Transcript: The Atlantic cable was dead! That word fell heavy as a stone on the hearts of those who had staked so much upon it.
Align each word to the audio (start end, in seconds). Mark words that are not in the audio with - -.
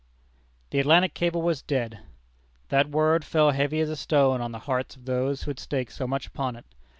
The 0.71 0.79
Atlantic 0.79 1.13
cable 1.13 1.43
was 1.43 1.61
dead! 1.61 1.99
That 2.69 2.89
word 2.89 3.23
fell 3.23 3.51
heavy 3.51 3.81
as 3.81 3.89
a 3.91 3.95
stone 3.95 4.41
on 4.41 4.51
the 4.51 4.57
hearts 4.65 4.95
of 4.95 5.05
those 5.05 5.43
who 5.43 5.51
had 5.51 5.59
staked 5.59 5.91
so 5.91 6.07
much 6.07 6.25
upon 6.25 6.55
it. 6.55 6.65